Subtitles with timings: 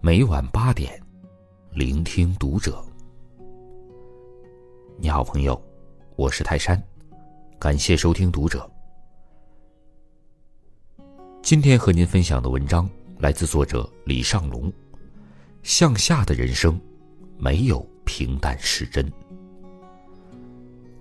[0.00, 0.98] 每晚八点，
[1.72, 2.84] 聆听读者。
[4.96, 5.60] 你好，朋友，
[6.14, 6.80] 我是泰山，
[7.58, 8.70] 感谢收听读者。
[11.42, 14.72] 今天和您分享的文章来自作者李尚龙。
[15.64, 16.80] 向下的人生，
[17.36, 19.12] 没有平淡是真。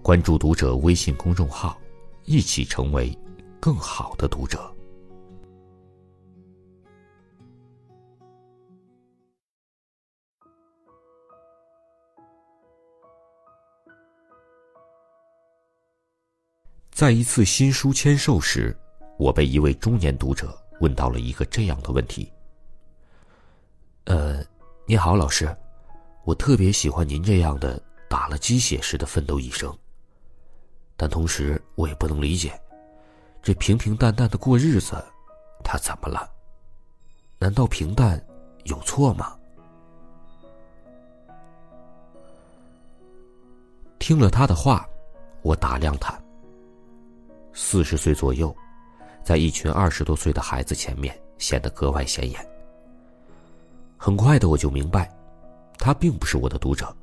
[0.01, 1.79] 关注读者微信公众号，
[2.27, 3.17] 一起成为
[3.57, 4.69] 更好的读者。
[16.91, 18.77] 在一次新书签售时，
[19.17, 22.29] 我被一位中年读者问到了一个这样的问题
[24.03, 24.43] ：“呃，
[24.85, 25.55] 你好，老师，
[26.25, 29.73] 我特别喜欢您这样的打了鸡血似的奋斗一生。
[30.97, 32.59] 但同时，我也不能理解，
[33.41, 34.95] 这平平淡淡的过日子，
[35.63, 36.27] 他怎么了？
[37.37, 38.19] 难道平淡
[38.63, 39.37] 有错吗？”
[43.99, 44.89] 听了他的话，
[45.43, 46.19] 我打量他。
[47.53, 48.55] 四十岁左右，
[49.23, 52.43] 在一群二十多岁的孩子前面显得格外显眼。
[53.97, 55.11] 很快的，我就明白，
[55.77, 56.95] 他并不是我的读者，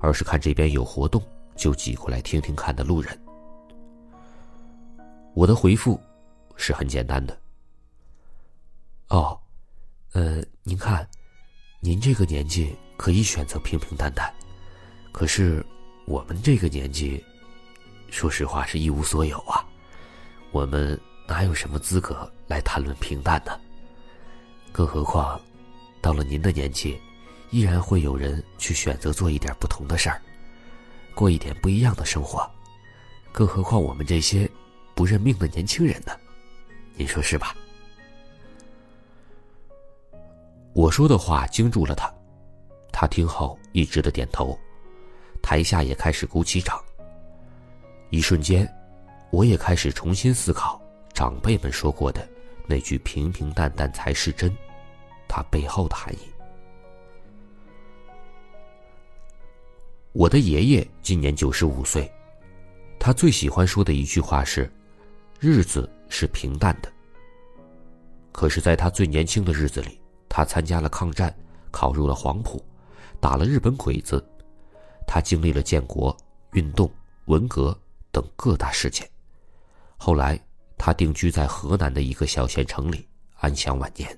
[0.00, 1.22] 而是看这边有活动
[1.56, 3.18] 就挤过来听听看的路人。
[5.34, 6.00] 我的回复
[6.56, 7.38] 是很简单的
[9.10, 9.38] ：“哦，
[10.12, 11.08] 呃，您看，
[11.80, 14.32] 您这个年纪可以选择平平淡淡，
[15.12, 15.64] 可是
[16.06, 17.24] 我们这个年纪，
[18.10, 19.64] 说实话是一无所有啊。”
[20.52, 23.58] 我们哪有什么资格来谈论平淡呢？
[24.70, 25.40] 更何况，
[26.00, 26.96] 到了您的年纪，
[27.50, 30.22] 依然会有人去选择做一点不同的事儿，
[31.14, 32.48] 过一点不一样的生活。
[33.32, 34.48] 更何况我们这些
[34.94, 36.12] 不认命的年轻人呢？
[36.94, 37.56] 您说是吧？
[40.72, 42.12] 我说的话惊住了他，
[42.92, 44.58] 他听后一直的点头，
[45.42, 46.78] 台下也开始鼓起掌。
[48.10, 48.68] 一瞬间。
[49.30, 50.80] 我也开始重新思考
[51.12, 52.24] 长辈们说过的
[52.68, 54.56] 那句“平平淡淡才是真”，
[55.26, 56.33] 它背后的含义。
[60.14, 62.08] 我的爷爷今年九十五岁，
[63.00, 64.72] 他最喜欢说的一句话是
[65.40, 66.88] ：“日子是平淡的。”
[68.30, 71.36] 可是，在他最年轻的日子里，他参加了抗战，
[71.72, 72.64] 考入了黄埔，
[73.20, 74.24] 打了日本鬼子，
[75.04, 76.16] 他经历了建国、
[76.52, 76.88] 运动、
[77.24, 77.76] 文革
[78.12, 79.04] 等各大事件。
[79.96, 80.38] 后来，
[80.78, 83.04] 他定居在河南的一个小县城里，
[83.40, 84.16] 安享晚年。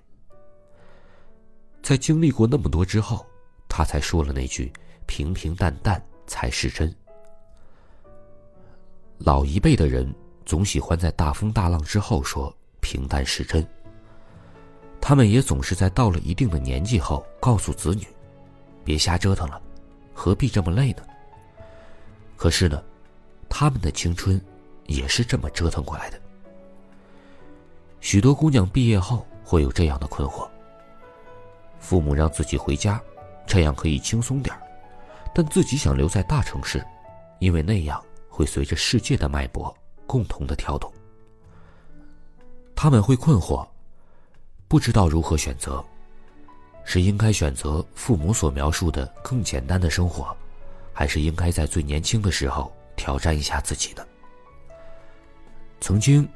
[1.82, 3.24] 在经历过那么多之后，
[3.66, 4.70] 他才说了那句
[5.06, 6.94] “平平淡淡才是真”。
[9.18, 10.12] 老一辈的人
[10.44, 13.66] 总喜欢在大风大浪之后说“平淡是真”，
[15.00, 18.06] 他们也总是在到了一定的年纪后告诉子女
[18.84, 19.60] ：“别瞎折腾了，
[20.12, 21.02] 何必这么累呢？”
[22.36, 22.82] 可是呢，
[23.48, 24.40] 他们的青春。
[24.88, 26.20] 也是这么折腾过来的。
[28.00, 30.48] 许多姑娘毕业后会有这样的困惑：
[31.80, 33.02] 父母让自己回家，
[33.48, 34.54] 这样可以轻松点
[35.34, 36.84] 但自己想留在大城市，
[37.38, 39.76] 因为那样会随着世界的脉搏
[40.06, 40.92] 共同的跳动。
[42.74, 43.66] 他们会困惑，
[44.68, 45.84] 不知道如何选择：
[46.84, 50.36] 是应该选择父母所描述的更简单的生活，
[50.92, 54.06] 还是应该在最年轻的时候挑战一下自己呢？
[55.80, 56.28] 曾经，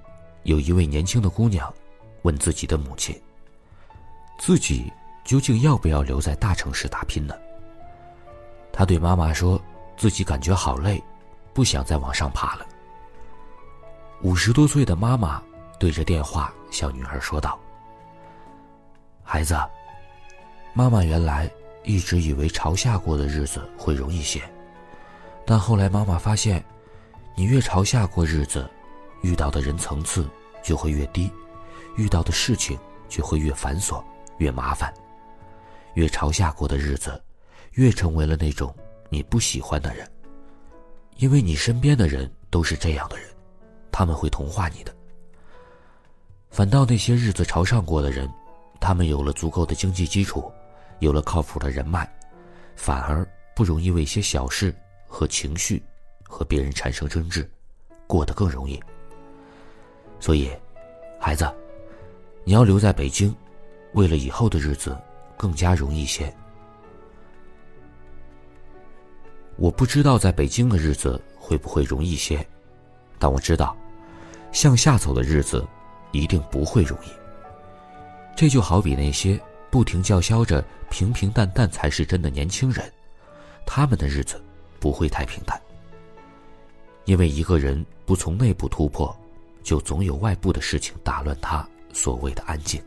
[0.42, 1.72] 有一位年轻的姑娘，
[2.22, 3.18] 问自己的母亲
[4.38, 4.92] ：“自己
[5.24, 7.34] 究竟要不要留在大城市打拼呢？”
[8.72, 9.60] 他对妈妈说
[9.96, 11.02] ：“自己感觉好累，
[11.52, 12.66] 不想再往上爬了。”
[14.22, 15.42] 五十多岁的妈妈
[15.78, 17.58] 对着电话向女儿说道
[19.24, 19.58] ：“孩子，
[20.72, 21.50] 妈妈原来
[21.84, 24.42] 一直以为朝下过的日子会容易些，
[25.46, 26.64] 但后来妈妈发现，
[27.34, 28.68] 你越朝下过日子。”
[29.22, 30.26] 遇到的人层次
[30.62, 31.30] 就会越低，
[31.94, 34.02] 遇到的事情就会越繁琐、
[34.38, 34.90] 越麻烦，
[35.92, 37.22] 越朝下过的日子，
[37.72, 38.74] 越成为了那种
[39.08, 40.08] 你不喜欢的人。
[41.16, 43.26] 因为你身边的人都是这样的人，
[43.92, 44.94] 他们会同化你的。
[46.50, 48.28] 反倒那些日子朝上过的人，
[48.80, 50.50] 他们有了足够的经济基础，
[50.98, 52.10] 有了靠谱的人脉，
[52.74, 54.74] 反而不容易为一些小事
[55.06, 55.82] 和情绪
[56.22, 57.48] 和别人产生争执，
[58.06, 58.80] 过得更容易。
[60.18, 60.50] 所以，
[61.20, 61.48] 孩子，
[62.44, 63.34] 你要留在北京，
[63.92, 64.98] 为了以后的日子
[65.36, 66.34] 更加容易些。
[69.60, 72.44] 我不知道在北京的日子会不会容易些，
[73.18, 73.76] 但我知道，
[74.52, 75.68] 向下走的日子
[76.12, 77.08] 一定不会容易。
[78.34, 79.38] 这就好比那些
[79.70, 82.90] 不停叫嚣着平平淡淡才是真的年轻人，
[83.66, 84.42] 他们的日子
[84.78, 85.60] 不会太平淡。
[87.04, 89.14] 因为一个人不从内部突破，
[89.62, 92.82] 就总有外部的事情打乱他所谓的安静。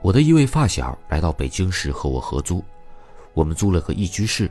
[0.00, 2.62] 我的一位发小来到北京时和我合租，
[3.34, 4.50] 我们租了个一居室。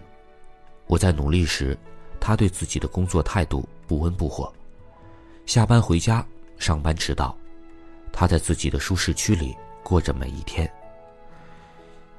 [0.85, 1.77] 我在努力时，
[2.19, 4.53] 他对自己的工作态度不温不火。
[5.45, 6.25] 下班回家，
[6.57, 7.35] 上班迟到，
[8.11, 10.71] 他在自己的舒适区里过着每一天。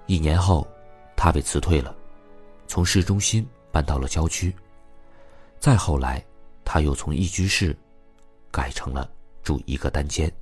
[0.06, 0.66] 一年后，
[1.14, 1.94] 他被辞退了，
[2.66, 4.54] 从市中心搬到了郊区。
[5.60, 6.24] 再后来，
[6.64, 7.76] 他又从一居室
[8.50, 9.10] 改成了
[9.42, 10.32] 住一个单间。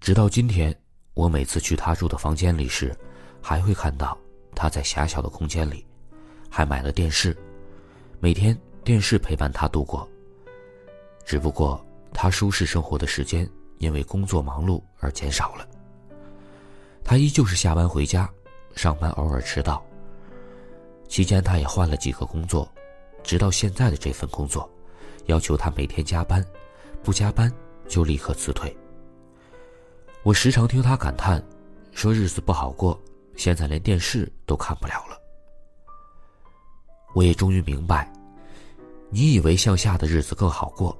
[0.00, 0.76] 直到今天。
[1.14, 2.92] 我每次去他住的房间里时，
[3.40, 4.18] 还会看到
[4.54, 5.86] 他在狭小的空间里，
[6.48, 7.36] 还买了电视，
[8.20, 10.08] 每天电视陪伴他度过。
[11.24, 13.48] 只不过他舒适生活的时间
[13.78, 15.66] 因为工作忙碌而减少了。
[17.02, 18.30] 他依旧是下班回家，
[18.76, 19.84] 上班偶尔迟到。
[21.08, 22.66] 期间他也换了几个工作，
[23.22, 24.68] 直到现在的这份工作，
[25.26, 26.44] 要求他每天加班，
[27.02, 27.52] 不加班
[27.86, 28.74] 就立刻辞退。
[30.22, 31.44] 我时常听他感叹，
[31.92, 32.98] 说日子不好过，
[33.36, 35.18] 现在连电视都看不了了。
[37.14, 38.12] 我也终于明白，
[39.10, 40.96] 你以为向下的日子更好过，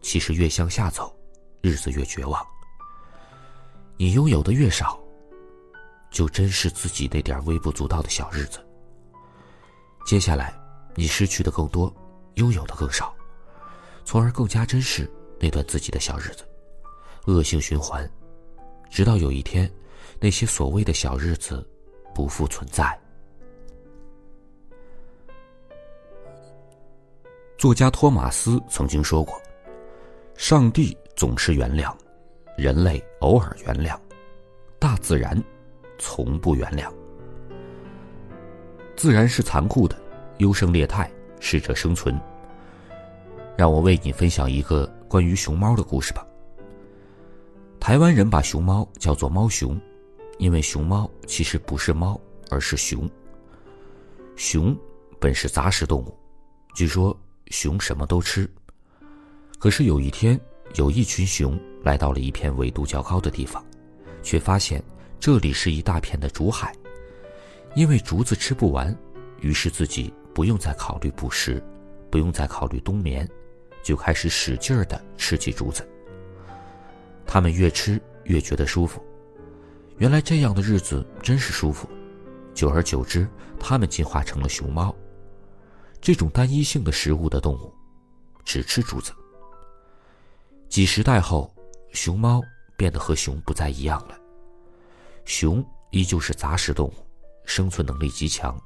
[0.00, 1.14] 其实越向下走，
[1.60, 2.44] 日子越绝望。
[3.96, 4.98] 你拥有的越少，
[6.10, 8.64] 就珍视自己那点微不足道的小日子。
[10.06, 10.54] 接下来，
[10.94, 11.94] 你失去的更多，
[12.34, 13.14] 拥有的更少，
[14.04, 16.44] 从而更加珍视那段自己的小日子，
[17.26, 18.08] 恶性循环。
[18.90, 19.70] 直到有一天，
[20.24, 21.62] 那些所谓的小日子
[22.14, 22.98] 不复存在。
[27.58, 29.38] 作家托马斯曾经说过
[30.34, 31.94] ：“上帝总是原谅，
[32.56, 34.00] 人类偶尔原谅，
[34.78, 35.38] 大自然
[35.98, 36.90] 从不原谅。
[38.96, 39.94] 自然是残酷的，
[40.38, 42.18] 优胜劣汰，适者生存。”
[43.58, 46.26] 让我为你分享一个关于熊猫的故事吧。
[47.78, 49.78] 台湾人把熊猫叫做“猫熊”，
[50.38, 52.20] 因为熊猫其实不是猫，
[52.50, 53.08] 而是熊。
[54.36, 54.76] 熊
[55.20, 56.18] 本是杂食动物，
[56.74, 57.16] 据说
[57.48, 58.48] 熊什么都吃。
[59.58, 60.38] 可是有一天，
[60.74, 63.64] 有一群熊来到了一片纬度较高的地方，
[64.22, 64.82] 却发现
[65.18, 66.74] 这里是一大片的竹海。
[67.74, 68.94] 因为竹子吃不完，
[69.40, 71.62] 于是自己不用再考虑捕食，
[72.10, 73.28] 不用再考虑冬眠，
[73.82, 75.88] 就开始使劲儿的吃起竹子。
[77.26, 79.02] 他们越吃越觉得舒服，
[79.98, 81.88] 原来这样的日子真是舒服。
[82.54, 84.94] 久而久之，它们进化成了熊猫，
[86.00, 87.72] 这种单一性的食物的动物，
[88.44, 89.12] 只吃竹子。
[90.68, 91.52] 几十代后，
[91.92, 92.40] 熊猫
[92.76, 94.18] 变得和熊不再一样了。
[95.24, 96.94] 熊依旧是杂食动物，
[97.44, 98.60] 生存能力极强，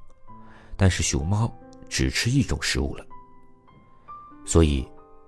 [0.76, 1.52] 但是熊猫
[1.88, 3.06] 只吃一种食物了。
[4.44, 4.86] 所以，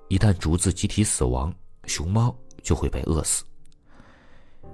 [0.08, 1.54] 一旦竹子集体死亡，
[1.86, 2.34] 熊猫。
[2.62, 3.42] 就会被饿死。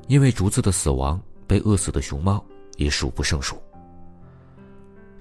[0.08, 2.44] 因为竹子的死亡，被饿死的熊猫
[2.76, 3.60] 也数不胜数。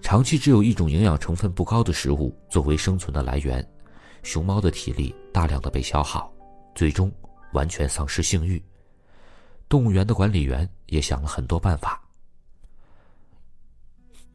[0.01, 3.67] 长期只有一种营养成分不高的食物作为生存的来源，
[4.21, 6.31] 熊猫的体力大量的被消耗，
[6.75, 7.11] 最终
[7.53, 8.63] 完全丧失性欲。
[9.67, 11.99] 动物园的管理员也想了很多办法。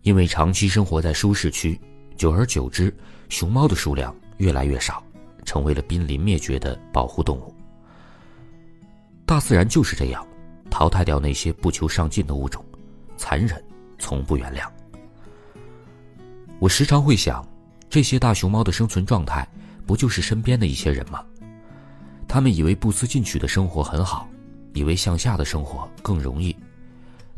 [0.03, 1.81] 因为长期生活在舒适区，
[2.17, 2.93] 久而久之，
[3.29, 5.01] 熊猫的数量越来越少，
[5.45, 7.55] 成为了濒临灭绝的保护动物。
[9.25, 10.27] 大自然就是这样，
[10.81, 12.65] 淘汰掉那些不求上进的物种，
[13.19, 13.63] 残忍，
[13.99, 14.67] 从不原谅。
[16.59, 17.47] 我时常会想，
[17.91, 19.47] 这些大熊猫的生存状态，
[19.87, 21.23] 不就是身边的一些人吗？
[22.27, 24.27] 他们以为不思进取的生活很好，
[24.73, 26.57] 以为向下的生活更容易，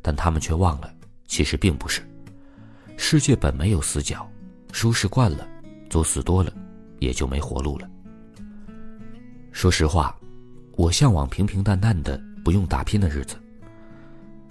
[0.01, 0.89] 但他们却忘了，
[1.27, 2.01] 其实并不是。
[2.97, 4.25] 世界本没有死角，
[4.71, 5.45] 舒适惯了，
[5.91, 6.53] 作死多了，
[7.01, 7.91] 也就没活路了。
[9.51, 10.17] 说实话。
[10.77, 13.37] 我向往平平淡淡的、不用打拼的日子，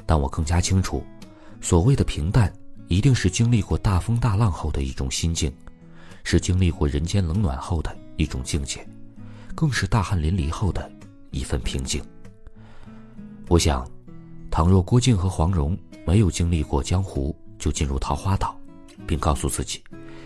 [0.05, 1.03] 但我更加清楚，
[1.59, 2.51] 所谓的平淡，
[2.87, 5.51] 一定是经历过大风大浪后的一种心境，
[6.23, 8.87] 是经历过人间冷暖后的一种境界，
[9.55, 10.91] 更是大汗淋漓后的
[11.31, 12.01] 一份平静。
[13.47, 13.85] 我想，
[14.49, 18.57] 倘若郭靖和黄蓉没有经历过江湖就进入桃花岛，
[19.05, 19.83] 并告诉自己，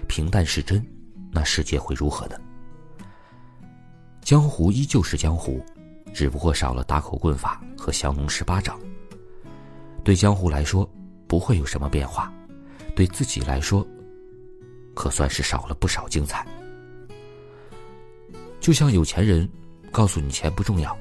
[0.08, 0.86] 平淡是真，
[1.32, 2.36] 那世界会如何呢？
[4.22, 5.64] 江湖依旧是江湖。
[6.16, 8.80] 只不过少了打口棍法和降龙十八掌。
[10.02, 10.90] 对江湖来说，
[11.28, 12.32] 不会有什么变化；
[12.96, 13.86] 对自己来说，
[14.94, 16.48] 可算是少了不少精彩。
[18.62, 19.48] 就像有钱人
[19.92, 20.98] 告诉你钱不重要，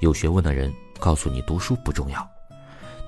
[0.00, 2.24] 有学问的人告诉你读书不重要，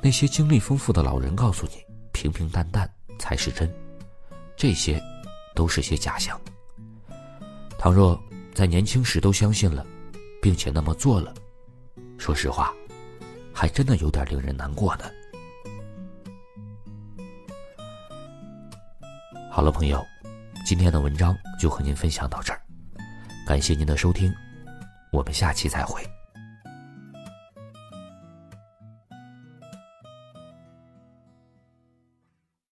[0.02, 1.76] 那些经历丰富的老人告诉你
[2.10, 3.72] 平平淡淡才是真，
[4.56, 5.00] 这些
[5.54, 6.40] 都是些假象。
[7.78, 8.20] 倘若
[8.52, 9.86] 在年轻时都相信了，
[10.46, 11.34] 并且那么做了，
[12.18, 12.72] 说实话，
[13.52, 15.04] 还真的有点令人难过呢。
[19.50, 20.06] 好了，朋友，
[20.64, 22.62] 今天的文章就和您分享到这儿，
[23.44, 24.32] 感谢您的收听，
[25.10, 26.00] 我们下期再会。